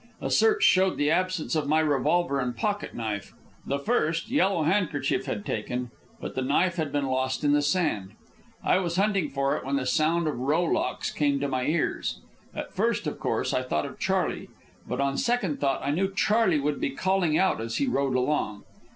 A 0.19 0.31
search 0.31 0.63
showed 0.63 0.97
the 0.97 1.11
absence 1.11 1.53
of 1.55 1.67
my 1.67 1.79
revolver 1.79 2.39
and 2.39 2.57
pocket 2.57 2.95
knife. 2.95 3.35
The 3.67 3.77
first 3.77 4.31
Yellow 4.31 4.63
Handkerchief 4.63 5.27
had 5.27 5.45
taken; 5.45 5.91
but 6.19 6.33
the 6.33 6.41
knife 6.41 6.77
had 6.77 6.91
been 6.91 7.05
lost 7.05 7.43
in 7.43 7.51
the 7.51 7.61
sand. 7.61 8.13
I 8.63 8.77
was 8.79 8.95
hunting 8.95 9.29
for 9.29 9.55
it 9.55 9.63
when 9.63 9.75
the 9.75 9.85
sound 9.85 10.27
of 10.27 10.39
rowlocks 10.39 11.11
came 11.11 11.39
to 11.39 11.47
my 11.47 11.67
ears. 11.67 12.19
At 12.55 12.73
first, 12.73 13.05
of 13.05 13.19
course, 13.19 13.53
I 13.53 13.61
thought 13.61 13.85
of 13.85 13.99
Charley; 13.99 14.49
but 14.87 14.99
on 14.99 15.17
second 15.19 15.61
thought 15.61 15.81
I 15.83 15.91
knew 15.91 16.11
Charley 16.11 16.59
would 16.59 16.81
be 16.81 16.89
calling 16.89 17.37
out 17.37 17.61
as 17.61 17.77
he 17.77 17.85
rowed 17.85 18.15
along. 18.15 18.63